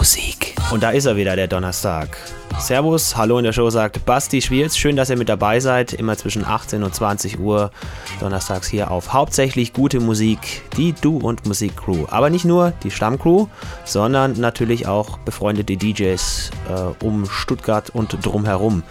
[0.00, 0.54] Musik.
[0.70, 2.16] Und da ist er wieder, der Donnerstag.
[2.58, 4.74] Servus, hallo in der Show sagt Basti Schwierz.
[4.74, 5.92] Schön, dass ihr mit dabei seid.
[5.92, 7.70] Immer zwischen 18 und 20 Uhr
[8.18, 12.06] donnerstags hier auf hauptsächlich gute Musik, die Du und Musik Crew.
[12.08, 13.48] Aber nicht nur die Stammcrew,
[13.84, 18.82] sondern natürlich auch befreundete DJs äh, um Stuttgart und drumherum.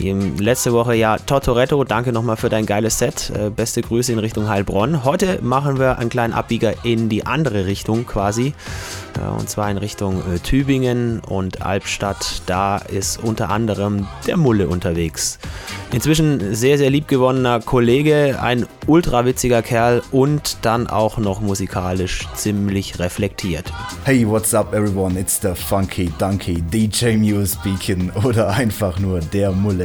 [0.00, 3.30] Letzte Woche ja Tortoretto, danke nochmal für dein geiles Set.
[3.30, 5.04] Äh, beste Grüße in Richtung Heilbronn.
[5.04, 8.54] Heute machen wir einen kleinen Abbieger in die andere Richtung quasi.
[9.16, 12.42] Äh, und zwar in Richtung äh, Tübingen und Albstadt.
[12.46, 15.38] Da ist unter anderem der Mulle unterwegs.
[15.92, 22.98] Inzwischen sehr, sehr liebgewonnener Kollege, ein ultra witziger Kerl und dann auch noch musikalisch ziemlich
[22.98, 23.72] reflektiert.
[24.04, 25.18] Hey, what's up everyone?
[25.18, 29.83] It's the Funky Donkey DJ Muse speaking oder einfach nur der Mulle.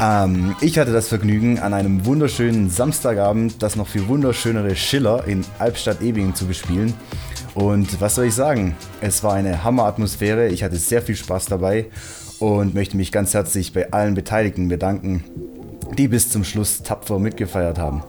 [0.00, 5.44] Ähm, ich hatte das Vergnügen, an einem wunderschönen Samstagabend das noch viel wunderschönere Schiller in
[5.58, 6.94] Albstadt-Ebingen zu bespielen.
[7.54, 8.76] Und was soll ich sagen?
[9.00, 11.86] Es war eine Hammeratmosphäre, ich hatte sehr viel Spaß dabei
[12.38, 15.24] und möchte mich ganz herzlich bei allen Beteiligten bedanken,
[15.98, 18.02] die bis zum Schluss tapfer mitgefeiert haben.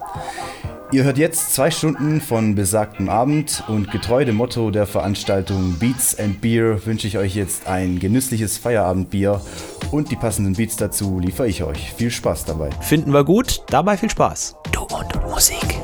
[0.93, 6.19] Ihr hört jetzt zwei Stunden von besagtem Abend und getreu dem Motto der Veranstaltung Beats
[6.19, 9.39] and Beer wünsche ich euch jetzt ein genüssliches Feierabendbier
[9.91, 11.93] und die passenden Beats dazu liefere ich euch.
[11.93, 12.71] Viel Spaß dabei.
[12.81, 14.57] Finden wir gut, dabei viel Spaß.
[14.73, 15.81] Du und Musik.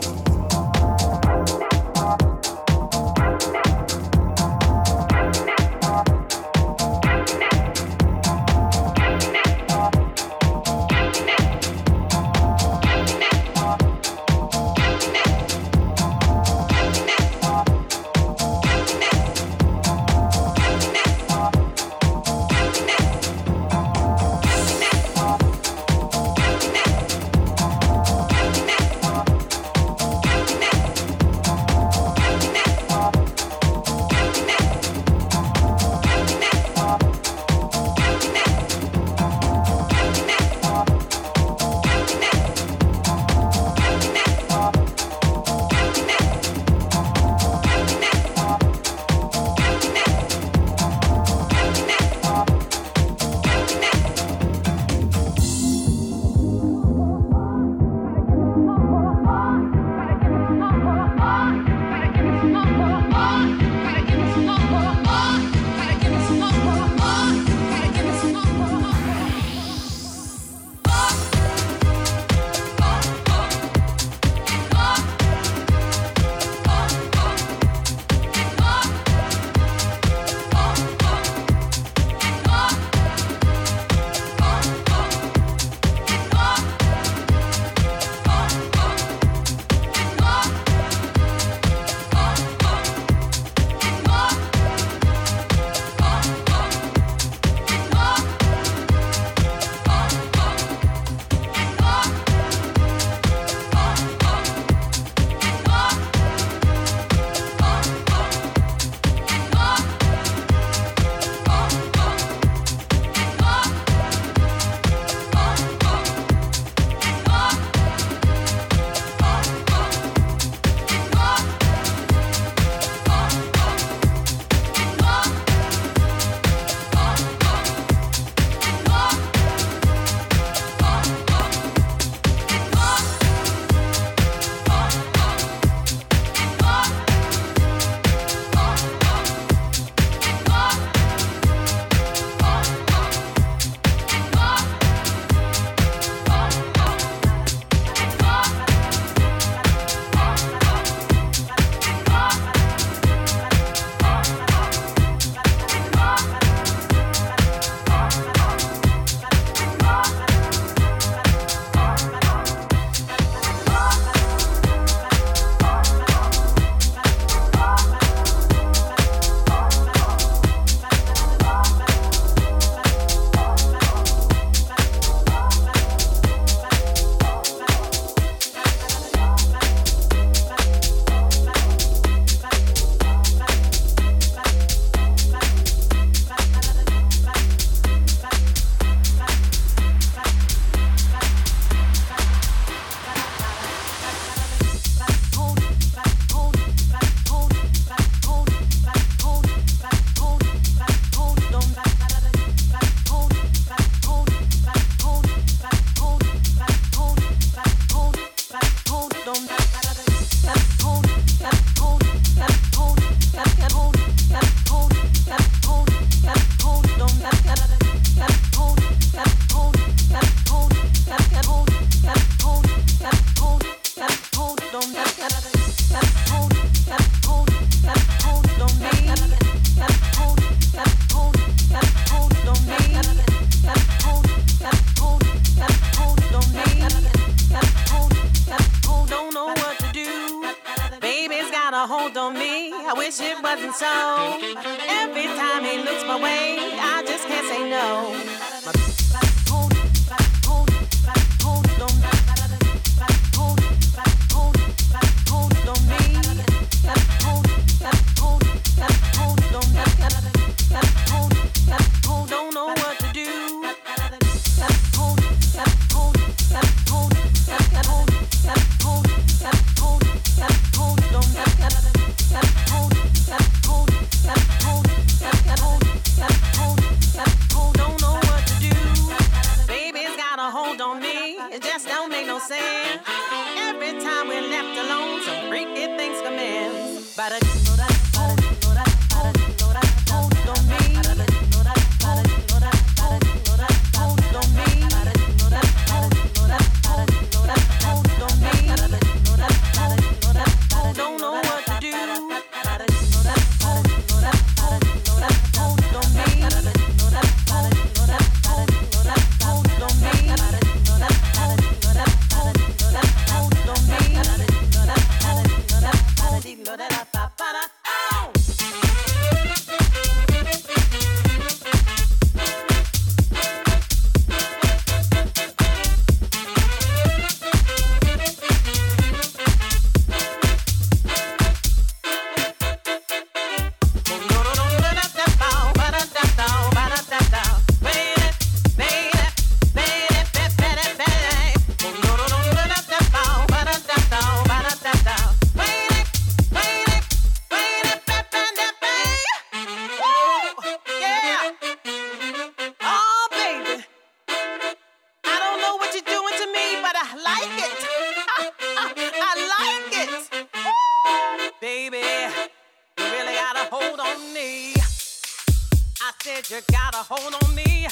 [366.27, 367.87] said you got a hold on me.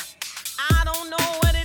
[0.60, 1.65] I don't know what it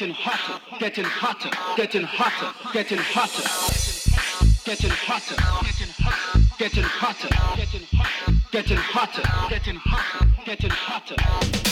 [0.00, 3.42] Getting hotter, getting hotter, getting hotter, getting hotter,
[4.64, 7.28] getting hotter, getting hotter, getting hotter,
[7.60, 11.69] getting hotter, getting hotter, getting hotter, getting hotter.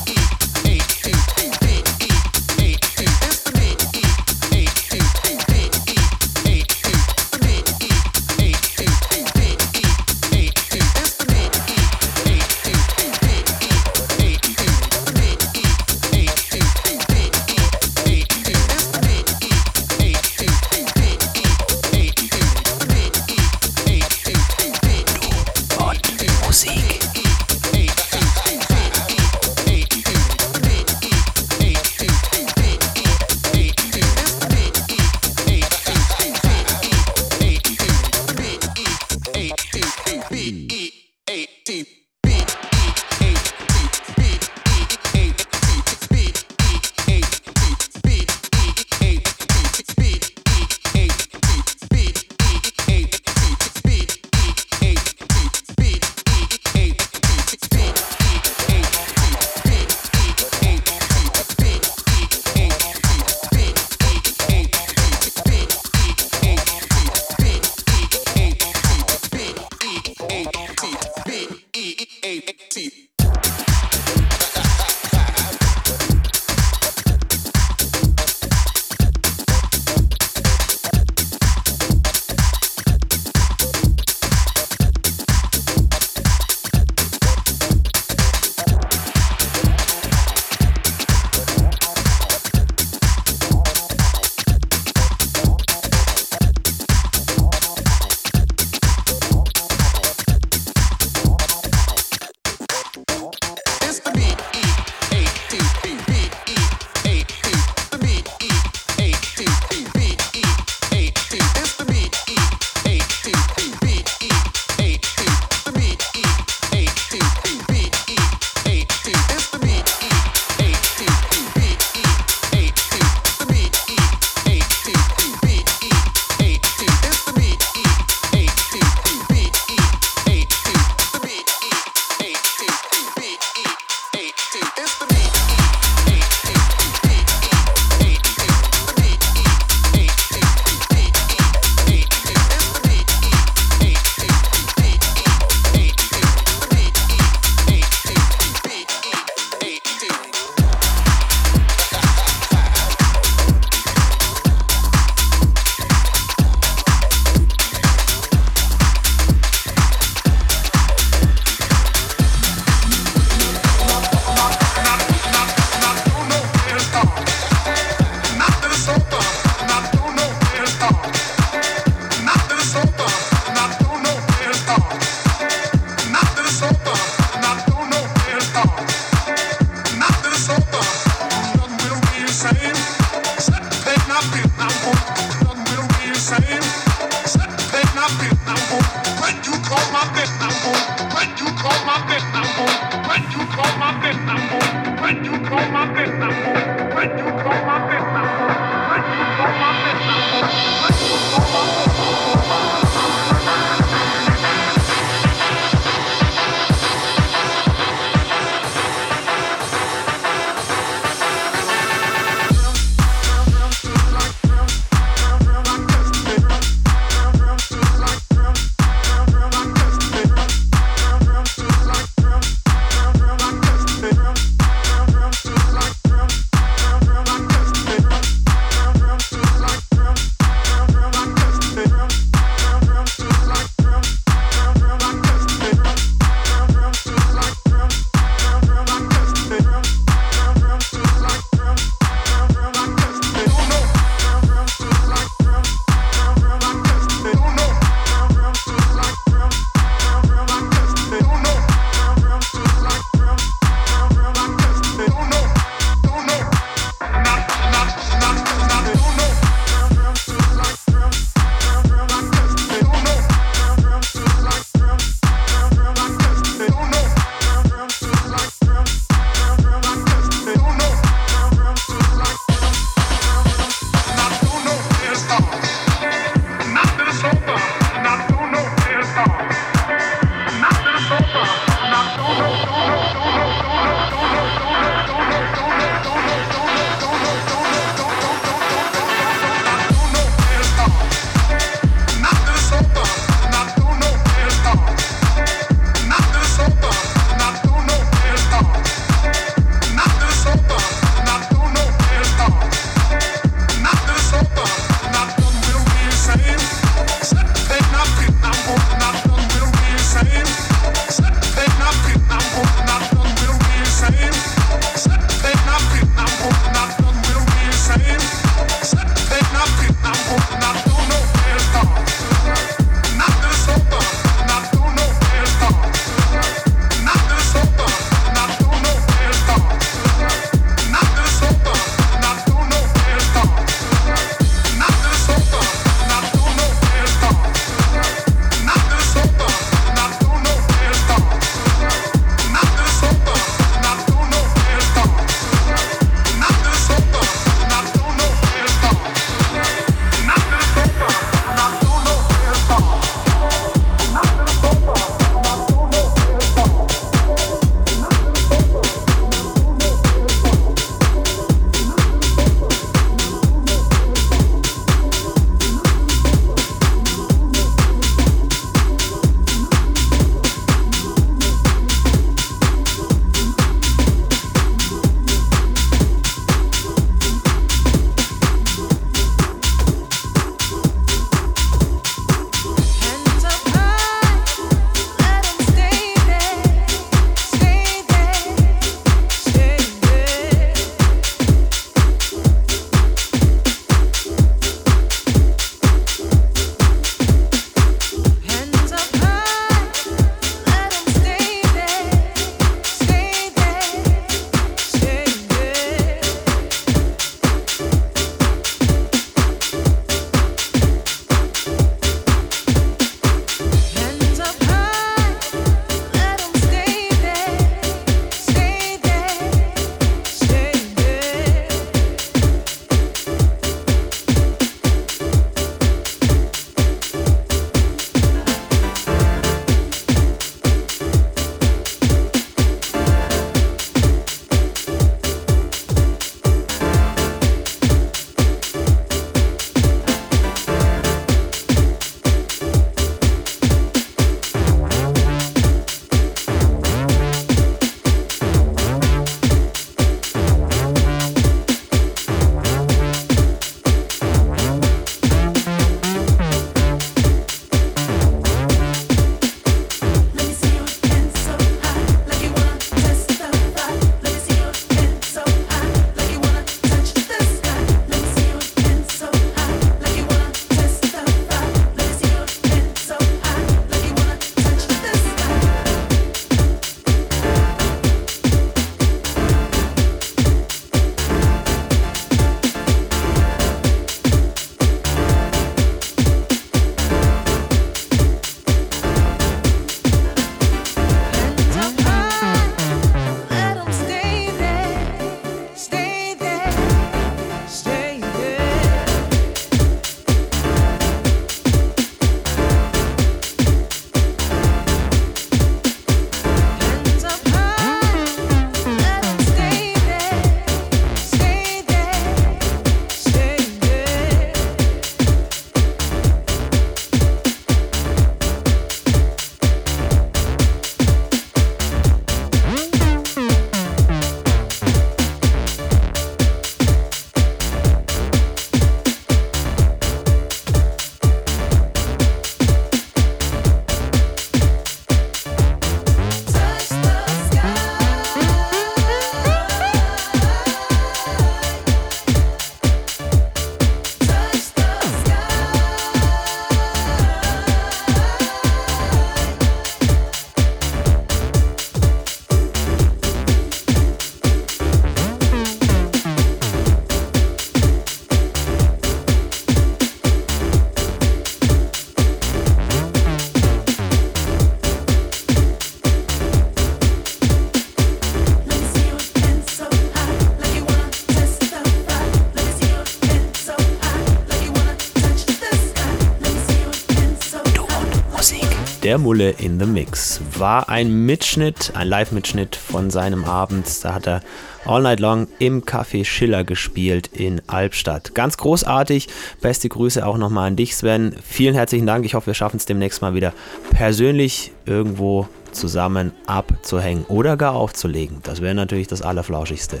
[579.04, 580.40] Der Mulle in the Mix.
[580.58, 583.86] War ein Mitschnitt, ein Live-Mitschnitt von seinem Abend.
[584.02, 584.40] Da hat er
[584.86, 588.34] All Night Long im Café Schiller gespielt in Albstadt.
[588.34, 589.28] Ganz großartig.
[589.60, 591.36] Beste Grüße auch nochmal an dich, Sven.
[591.46, 592.24] Vielen herzlichen Dank.
[592.24, 593.52] Ich hoffe, wir schaffen es demnächst mal wieder
[593.90, 598.38] persönlich irgendwo zusammen abzuhängen oder gar aufzulegen.
[598.42, 600.00] Das wäre natürlich das Allerflauschigste.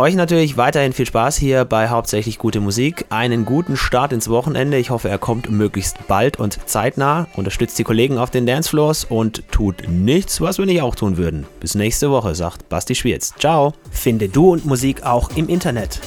[0.00, 3.04] Euch natürlich weiterhin viel Spaß hier bei Hauptsächlich gute Musik.
[3.10, 4.78] Einen guten Start ins Wochenende.
[4.78, 7.26] Ich hoffe, er kommt möglichst bald und zeitnah.
[7.36, 11.46] Unterstützt die Kollegen auf den Dancefloors und tut nichts, was wir nicht auch tun würden.
[11.60, 13.34] Bis nächste Woche, sagt Basti Schwierz.
[13.38, 13.74] Ciao.
[13.90, 16.00] Finde Du und Musik auch im Internet.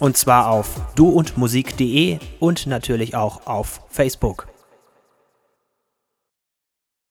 [0.00, 4.53] Und zwar auf duundmusik.de und natürlich auch auf Facebook.